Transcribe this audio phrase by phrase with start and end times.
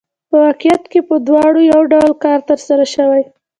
[0.29, 3.23] په واقعیت کې په دواړو یو ډول کار ترسره شوی